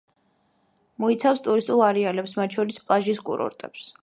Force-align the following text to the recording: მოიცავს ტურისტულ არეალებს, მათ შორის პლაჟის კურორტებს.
მოიცავს 1.03 1.43
ტურისტულ 1.49 1.83
არეალებს, 1.89 2.35
მათ 2.41 2.59
შორის 2.59 2.83
პლაჟის 2.89 3.23
კურორტებს. 3.31 3.87